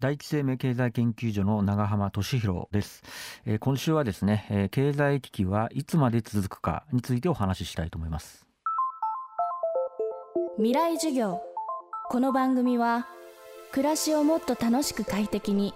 [0.00, 3.02] 第一生命経済研究所の長浜俊弘です、
[3.44, 8.46] えー、今週はですね、えー、経済危機はいつまで続くかについてお話ししたいと思います。
[10.56, 11.40] 未来授業。
[12.10, 13.08] この番組は
[13.72, 15.74] 暮らしをもっと楽しく快適に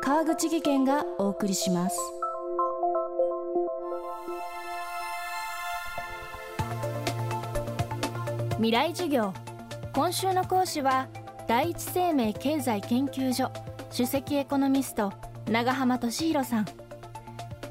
[0.00, 1.98] 川口義賢がお送りします。
[8.58, 9.34] 未来授業。
[9.92, 11.08] 今週の講師は
[11.50, 13.50] 第一生命経済研究所
[13.90, 15.12] 首席エコノミスト
[15.50, 16.66] 長浜俊弘さん。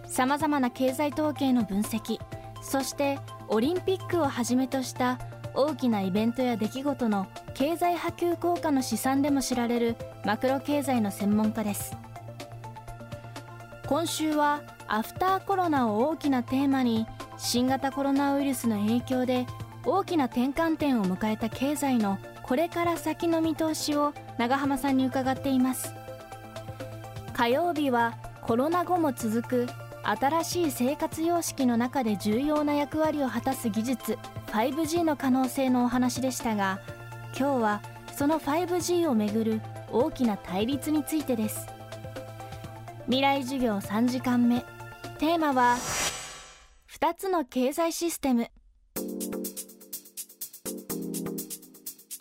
[0.06, 2.20] さまざまな経済統計の分析
[2.62, 5.18] そしてオリンピックをはじめとした
[5.54, 11.96] 大きなイベントや出来事の経済波及効果の試算でも知られるマクロ経済の専門家です。
[13.88, 17.08] 今週はアフターコロナを大きなテーマに
[17.38, 19.48] 新型コロナウイルスの影響で
[19.86, 22.20] 大きな転換点を迎えた経済の
[22.50, 25.94] これから先の見通しを長浜さんに伺っています。
[27.32, 29.68] 火曜日はコロナ後も続く
[30.02, 36.80] 新しい生活様式の中で重要な役割を果たす技術 5G の可能性のお話でしたが
[37.38, 37.82] 今日は
[38.18, 41.68] その 5G をめぐる大きな対立についてです。
[43.06, 44.66] 未来授業3時間目。
[45.20, 45.78] テーマは
[47.00, 48.50] 2つの経済システム。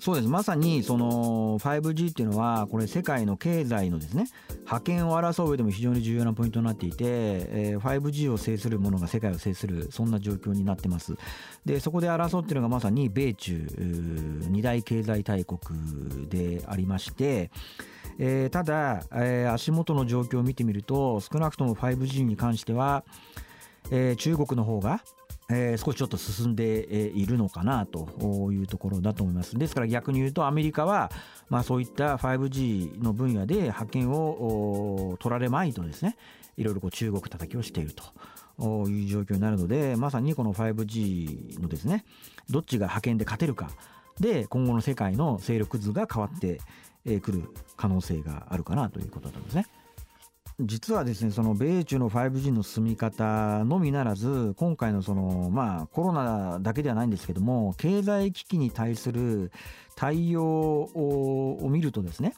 [0.09, 0.29] そうです。
[0.29, 4.25] まさにその 5G っていうのはこれ世界の経済のですね
[4.65, 11.15] 覇権を争う上でも非常に重要なポイントになっていて、え、5G を制するものが世界を制するそんな状況になってます。
[11.67, 13.69] でそこで争っているのがまさに米中
[14.49, 15.61] 二大経済大国
[16.31, 17.51] でありまして
[18.19, 23.05] え、ただ、え、足元の状況を見てみると少なくとも 5G に関しては、
[23.91, 25.03] え、中国の方が
[25.51, 26.65] えー、少しちょっと進んで
[27.15, 29.57] いるのかなというところだと思います。
[29.57, 31.11] ですから逆に言うとアメリカは、
[31.49, 36.17] まあ、そういった 5G の分野で派遣を取られまいとですね
[36.57, 42.05] いろいろこう中国叩きをしているという状況になるのでまさにこの 5G のですね
[42.51, 43.71] どっちが派遣で勝てるか
[44.21, 46.61] で今後の世界の勢力図が変わって
[47.21, 47.45] くる
[47.77, 49.67] 可能性があるかなということなんですね。
[50.61, 59.53] 実はですねその米中の 5G の進み方のみならず今回のそのまあコロナだけではないんですけども経済危機に対する
[59.95, 62.35] 対応を見るとですね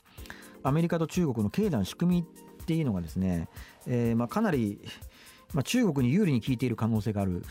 [0.63, 2.27] アメリカと中国の経済の仕組み
[2.63, 3.49] っていうのがですね、
[3.87, 4.79] えー、まあかなり
[5.53, 7.45] まあ、中国に有利に効いている可能性がある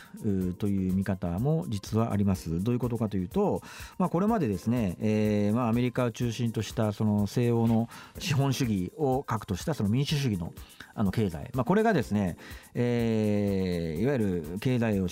[0.57, 2.63] という見方も実はあります。
[2.63, 3.61] どういうことかというと、
[3.97, 10.53] まあ、これまでですね、えー、まあアメリカを中心としたその西欧の資本主義を核としたその民主主義の
[10.95, 12.35] あの経済、まあ、これがですね、
[12.73, 15.07] えー、いわゆる経済を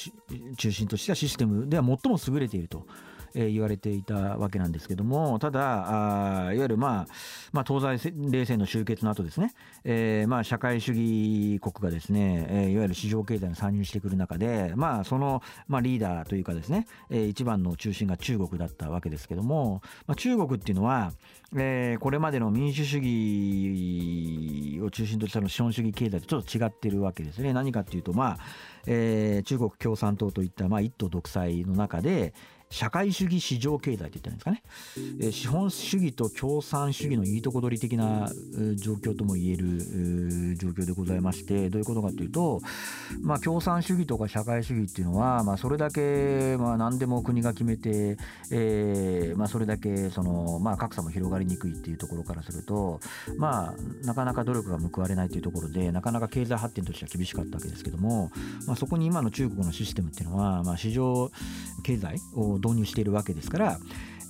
[0.58, 2.86] 中心としたシステムでは最も優れていると。
[3.38, 7.08] え言われていたわけなんですけどもただあいわゆる、まあ、
[7.52, 9.54] まあ東西冷戦の終結の後ですね、
[9.84, 21.12] えー、まあ社会主義国がですね、えー、いわゆる市場経済に参入してくる中で、まあ、その、まあ、リーダーというかですね、えー、一番の中心が中国だったわけですけども、まあ、中国っていうのは、
[21.56, 27.54] えー、これまでの民主主義を中心としたの資本主義経済とちょっと違ってるわけですね。
[27.54, 28.38] 何かっていうと、まあ
[28.86, 32.34] えー、中国共産党といった、まあ、一党独裁の中で、
[32.70, 38.30] 社会主義市場経済って言ったらいいんですかね、え資本主義と共産主義のいいとこ取り的な
[38.76, 42.60] 状況とも言える状況でございましてどういうことかというと、
[43.22, 48.18] まあ、共産主義とか社会主義っていうのは、まあ、それだけ、まあ、何でも国が決めて、
[48.52, 53.00] えーまあ、それだけその、まあ、格差も広がりにくいっていうところからすると、
[53.38, 58.30] まあ、なかなか努力が報われないというところでなかなか経済発展としては厳しかったわけですけども、
[58.66, 61.32] まあ、そこに今の中国のシステムっていうのは、まあ、市場
[61.84, 63.80] 経済を導入しているわけですから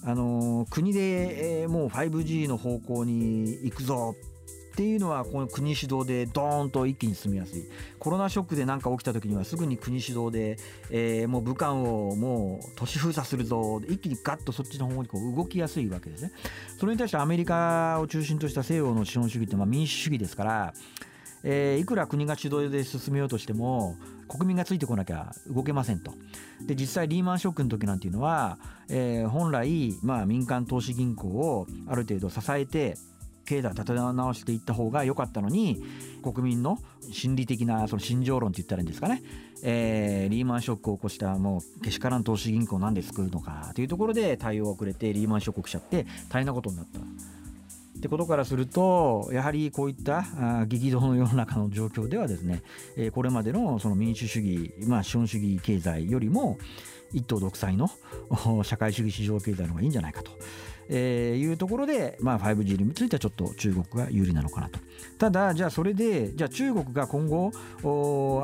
[0.06, 4.16] あの国で、え、もう 5G の方向に行くぞ
[4.74, 7.68] っていうのはこの国主導でドーンと一気に進みやすい。
[7.98, 10.58] コロナショックで何か起きた時にはすぐに国主導で、
[10.92, 13.82] えー、もう武漢をもう都市封鎖するぞ。
[13.88, 16.32] 一気にガッとそっちの方にこう動きやすいわけですね。
[16.78, 20.74] それに対してアメリカを中心とした西洋の資本主義ってまあ民主主義ですから
[21.50, 23.96] えー、いくら国が主導で進めようとしても
[24.28, 26.14] 国民がついてこなきゃ動けませんと。
[26.66, 28.58] で実際リーマンショックの時なんていうのは、
[28.90, 32.98] えー、本来、まあ、民間投資銀行をある程度支えて
[33.46, 35.82] 経済立て直していった方が良かったのに
[36.22, 36.80] 国民の
[37.14, 39.24] 心理的なその心情論って言ったらいいんですかね、
[39.64, 47.37] えー、リーマンショックを起こしたもうけしからん投資銀行なんで作るのかというところで対応が遅れてリーマンショック起きちゃって大変なことになった。
[47.98, 50.24] ってことからするとやはりこういった
[50.68, 52.62] 激動の世の中の状況ではですね
[53.12, 56.58] これまでのその民主主義、まあ、資本主義経済よりも
[57.14, 57.90] 一党独裁の
[58.64, 60.32] 社会主義市場経済の方がいいんじゃないかと
[60.90, 64.80] えー、いうところで、まあ、5G についてはちょっと中国が有利なのかなと。
[65.18, 67.52] ただじゃあそれでじゃあ中国が今後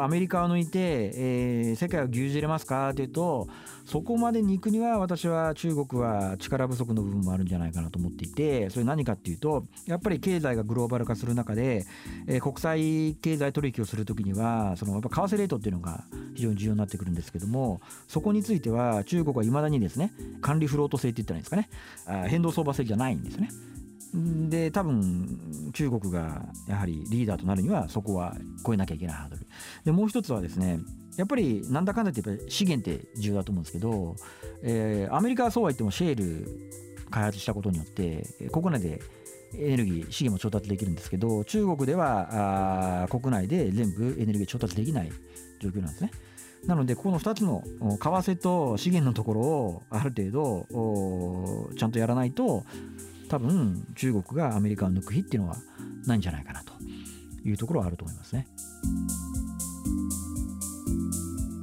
[0.01, 3.47] アメリカを抜いて、えー、世界を牛耳れますかというと
[3.85, 11.85] そこまでに行くには私は中国は力不足の部分もあるんじゃないかなと思っていてそれ何かっていうとやっぱり経済がグローバル化する中で、
[12.27, 21.69] えー、国際経済取引をするときにはそのやっぱ為替レートっていうのが非常に重要になってくるんですけどもそこについては中国はいまだにですね管理フロート制って言ったらいいんですかね
[22.05, 23.49] あ変動相場制じゃないんですよね。
[24.49, 29.47] で多分中国がやはりリーダーとなるにはそこは超えなきゃいけないハードル
[29.85, 30.79] でもう一つはですね
[31.17, 34.15] やっぱりなんだかんだってやっぱり資源って重要だと思うんですけど、
[34.61, 36.47] えー、アメリカはそうは言ってもシェール
[37.09, 39.01] 開発したことによって国内で
[39.55, 45.11] エネルギー資源も調達できるんですけど中国ではあ国内で全部エネルギー調達できない
[45.59, 46.11] 状況なんですね。
[46.65, 52.63] なのでこの2つの為替と資源のところをある程度ちゃんとやらないと
[53.27, 55.57] 多分中国がアメリカを抜く日っていうのは
[56.05, 56.73] ないんじゃないかなと
[57.43, 58.47] いうところはあると思いますね。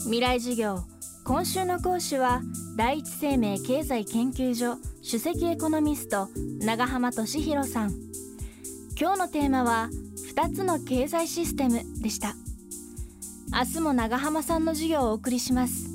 [0.05, 0.85] 未来授業
[1.25, 2.43] 今週の講師は
[2.77, 4.77] 第一生命経済研究所
[5.11, 6.29] 首席エコノミスト
[6.61, 7.91] 長浜俊弘さん。
[8.97, 9.89] 今日のテーマは
[10.37, 12.37] 2つの経済システムでした。
[13.53, 15.91] 明日も長浜さんの授業をお送りします。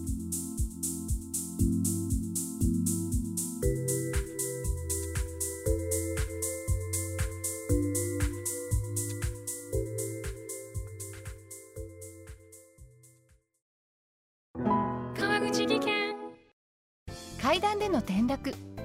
[17.42, 18.75] 階段での転落